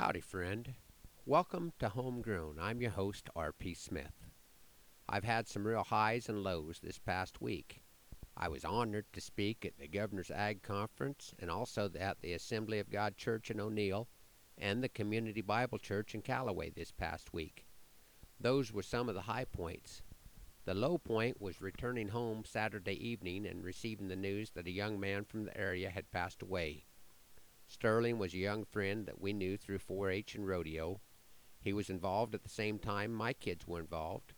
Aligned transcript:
Howdy, 0.00 0.20
friend. 0.20 0.76
Welcome 1.26 1.74
to 1.78 1.90
Homegrown. 1.90 2.56
I'm 2.58 2.80
your 2.80 2.92
host, 2.92 3.28
R.P. 3.36 3.74
Smith. 3.74 4.30
I've 5.06 5.24
had 5.24 5.46
some 5.46 5.66
real 5.66 5.84
highs 5.84 6.26
and 6.26 6.42
lows 6.42 6.80
this 6.82 6.98
past 6.98 7.42
week. 7.42 7.82
I 8.34 8.48
was 8.48 8.64
honored 8.64 9.04
to 9.12 9.20
speak 9.20 9.66
at 9.66 9.76
the 9.78 9.86
Governor's 9.86 10.30
Ag 10.30 10.62
Conference 10.62 11.34
and 11.38 11.50
also 11.50 11.90
at 12.00 12.22
the 12.22 12.32
Assembly 12.32 12.78
of 12.78 12.88
God 12.88 13.18
Church 13.18 13.50
in 13.50 13.60
O'Neill 13.60 14.08
and 14.56 14.82
the 14.82 14.88
Community 14.88 15.42
Bible 15.42 15.76
Church 15.76 16.14
in 16.14 16.22
Callaway 16.22 16.70
this 16.70 16.92
past 16.92 17.34
week. 17.34 17.66
Those 18.40 18.72
were 18.72 18.82
some 18.82 19.10
of 19.10 19.14
the 19.14 19.20
high 19.20 19.44
points. 19.44 20.00
The 20.64 20.72
low 20.72 20.96
point 20.96 21.42
was 21.42 21.60
returning 21.60 22.08
home 22.08 22.44
Saturday 22.46 23.06
evening 23.06 23.44
and 23.44 23.62
receiving 23.62 24.08
the 24.08 24.16
news 24.16 24.52
that 24.52 24.66
a 24.66 24.70
young 24.70 24.98
man 24.98 25.26
from 25.26 25.44
the 25.44 25.60
area 25.60 25.90
had 25.90 26.10
passed 26.10 26.40
away. 26.40 26.86
Sterling 27.72 28.18
was 28.18 28.34
a 28.34 28.38
young 28.38 28.64
friend 28.64 29.06
that 29.06 29.20
we 29.20 29.32
knew 29.32 29.56
through 29.56 29.78
4 29.78 30.10
H 30.10 30.34
and 30.34 30.44
rodeo. 30.44 31.00
He 31.60 31.72
was 31.72 31.88
involved 31.88 32.34
at 32.34 32.42
the 32.42 32.48
same 32.48 32.80
time 32.80 33.12
my 33.12 33.32
kids 33.32 33.64
were 33.64 33.78
involved, 33.78 34.34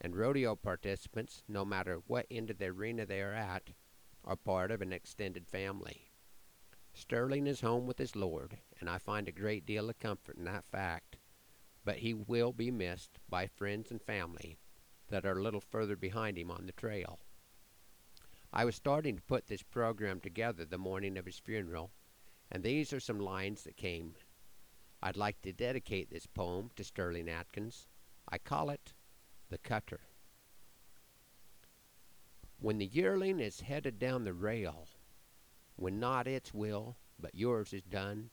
and 0.00 0.14
rodeo 0.14 0.54
participants, 0.54 1.42
no 1.48 1.64
matter 1.64 2.00
what 2.06 2.28
end 2.30 2.48
of 2.48 2.58
the 2.58 2.66
arena 2.66 3.04
they 3.04 3.20
are 3.22 3.32
at, 3.32 3.70
are 4.22 4.36
part 4.36 4.70
of 4.70 4.82
an 4.82 4.92
extended 4.92 5.48
family. 5.48 6.12
Sterling 6.94 7.48
is 7.48 7.60
home 7.60 7.88
with 7.88 7.98
his 7.98 8.14
Lord, 8.14 8.58
and 8.78 8.88
I 8.88 8.98
find 8.98 9.26
a 9.26 9.32
great 9.32 9.66
deal 9.66 9.90
of 9.90 9.98
comfort 9.98 10.36
in 10.36 10.44
that 10.44 10.64
fact, 10.64 11.16
but 11.84 11.98
he 11.98 12.14
will 12.14 12.52
be 12.52 12.70
missed 12.70 13.18
by 13.28 13.48
friends 13.48 13.90
and 13.90 14.00
family 14.00 14.58
that 15.08 15.26
are 15.26 15.36
a 15.36 15.42
little 15.42 15.60
further 15.60 15.96
behind 15.96 16.38
him 16.38 16.52
on 16.52 16.66
the 16.66 16.72
trail. 16.72 17.18
I 18.52 18.64
was 18.64 18.76
starting 18.76 19.16
to 19.16 19.22
put 19.22 19.48
this 19.48 19.64
program 19.64 20.20
together 20.20 20.64
the 20.64 20.78
morning 20.78 21.18
of 21.18 21.26
his 21.26 21.40
funeral 21.40 21.90
and 22.50 22.62
these 22.62 22.92
are 22.92 23.00
some 23.00 23.18
lines 23.18 23.64
that 23.64 23.76
came. 23.76 24.14
I'd 25.02 25.16
like 25.16 25.40
to 25.42 25.52
dedicate 25.52 26.10
this 26.10 26.26
poem 26.26 26.70
to 26.76 26.84
Sterling 26.84 27.28
Atkins. 27.28 27.86
I 28.28 28.38
call 28.38 28.70
it 28.70 28.92
The 29.50 29.58
Cutter. 29.58 30.00
When 32.58 32.78
the 32.78 32.86
yearling 32.86 33.40
is 33.40 33.60
headed 33.60 33.98
down 33.98 34.24
the 34.24 34.32
rail, 34.32 34.88
when 35.76 36.00
not 36.00 36.26
its 36.26 36.54
will, 36.54 36.96
but 37.18 37.34
yours 37.34 37.72
is 37.72 37.82
done, 37.82 38.30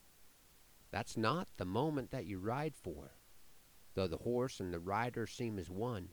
that's 0.92 1.18
not 1.18 1.48
the 1.58 1.66
moment 1.66 2.12
that 2.12 2.26
you 2.26 2.40
ride 2.40 2.76
for, 2.76 3.12
though 3.96 4.08
the 4.08 4.18
horse 4.18 4.59
and 4.59 4.74
the 4.74 4.80
rider 4.80 5.28
seem 5.28 5.59
as 5.59 5.70
one. 5.70 6.09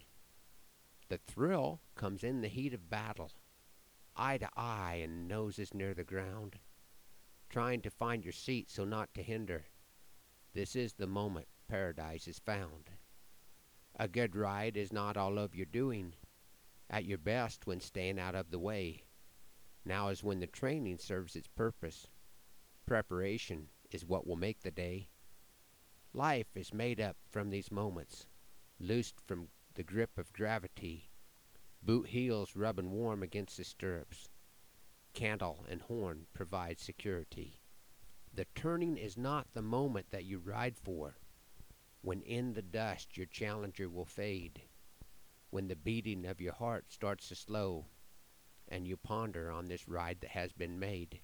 The 1.08 1.18
thrill 1.18 1.80
comes 1.94 2.24
in 2.24 2.40
the 2.40 2.48
heat 2.48 2.74
of 2.74 2.90
battle, 2.90 3.30
eye 4.16 4.38
to 4.38 4.48
eye 4.56 5.00
and 5.02 5.28
noses 5.28 5.74
near 5.74 5.94
the 5.94 6.04
ground 6.04 6.58
trying 7.50 7.82
to 7.82 7.90
find 7.90 8.24
your 8.24 8.32
seat 8.32 8.70
so 8.70 8.84
not 8.84 9.12
to 9.12 9.22
hinder. 9.22 9.64
This 10.54 10.76
is 10.76 10.94
the 10.94 11.06
moment 11.06 11.48
paradise 11.68 12.26
is 12.26 12.38
found. 12.38 12.90
A 13.98 14.08
good 14.08 14.34
ride 14.34 14.76
is 14.76 14.92
not 14.92 15.16
all 15.16 15.38
of 15.38 15.54
your 15.54 15.66
doing, 15.66 16.14
at 16.88 17.04
your 17.04 17.18
best 17.18 17.66
when 17.66 17.80
staying 17.80 18.18
out 18.18 18.34
of 18.34 18.50
the 18.50 18.58
way. 18.58 19.02
Now 19.84 20.08
is 20.08 20.24
when 20.24 20.40
the 20.40 20.46
training 20.46 20.98
serves 20.98 21.36
its 21.36 21.48
purpose. 21.48 22.06
Preparation 22.86 23.68
is 23.90 24.04
what 24.04 24.26
will 24.26 24.36
make 24.36 24.60
the 24.60 24.70
day. 24.70 25.08
Life 26.12 26.56
is 26.56 26.72
made 26.72 27.00
up 27.00 27.16
from 27.28 27.50
these 27.50 27.70
moments, 27.70 28.26
loosed 28.78 29.20
from 29.26 29.48
the 29.74 29.84
grip 29.84 30.18
of 30.18 30.32
gravity, 30.32 31.10
boot 31.82 32.08
heels 32.08 32.56
rubbing 32.56 32.90
warm 32.90 33.22
against 33.22 33.56
the 33.56 33.64
stirrups, 33.64 34.28
Cantle 35.12 35.66
and 35.68 35.82
horn 35.82 36.26
provide 36.32 36.78
security. 36.78 37.60
The 38.32 38.46
turning 38.54 38.96
is 38.96 39.16
not 39.18 39.52
the 39.52 39.62
moment 39.62 40.06
that 40.10 40.24
you 40.24 40.38
ride 40.38 40.76
for. 40.76 41.16
When 42.00 42.22
in 42.22 42.54
the 42.54 42.62
dust 42.62 43.16
your 43.16 43.26
challenger 43.26 43.88
will 43.88 44.06
fade. 44.06 44.62
When 45.50 45.68
the 45.68 45.76
beating 45.76 46.24
of 46.26 46.40
your 46.40 46.54
heart 46.54 46.92
starts 46.92 47.28
to 47.28 47.34
slow 47.34 47.86
and 48.68 48.86
you 48.86 48.96
ponder 48.96 49.50
on 49.50 49.66
this 49.66 49.88
ride 49.88 50.20
that 50.20 50.30
has 50.30 50.52
been 50.52 50.78
made. 50.78 51.20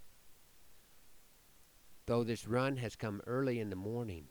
Though 2.06 2.24
this 2.24 2.46
run 2.46 2.76
has 2.78 2.96
come 2.96 3.22
early 3.26 3.60
in 3.60 3.70
the 3.70 3.76
morning, 3.76 4.28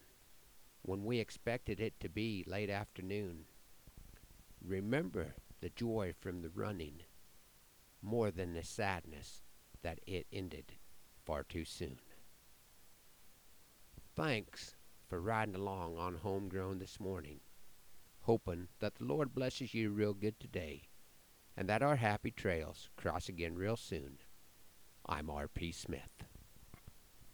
when 0.82 1.06
we 1.06 1.20
expected 1.20 1.80
it 1.80 2.00
to 2.02 2.10
be 2.10 2.44
late 2.46 2.70
afternoon, 2.70 3.46
remember 4.62 5.36
the 5.62 5.70
joy 5.70 6.14
from 6.20 6.42
the 6.42 6.50
running 6.50 7.02
more 8.02 8.30
than 8.30 8.54
the 8.54 8.64
sadness 8.64 9.42
that 9.86 10.00
it 10.08 10.26
ended 10.34 10.74
far 11.24 11.44
too 11.44 11.64
soon. 11.64 12.00
Thanks 14.16 14.74
for 15.08 15.22
riding 15.22 15.54
along 15.54 15.96
on 16.00 16.16
Homegrown 16.16 16.80
this 16.80 17.00
morning, 17.00 17.42
hoping 18.22 18.70
that 18.80 18.96
the 18.96 19.04
Lord 19.04 19.36
blesses 19.36 19.76
you 19.76 19.92
real 19.92 20.16
good 20.16 20.40
today 20.40 20.90
and 21.56 21.70
that 21.70 21.84
our 21.84 21.98
happy 21.98 22.32
trails 22.32 22.90
cross 22.98 23.30
again 23.30 23.54
real 23.54 23.78
soon. 23.78 24.18
I'm 25.06 25.30
R.P. 25.30 25.72
Smith. 25.72 26.24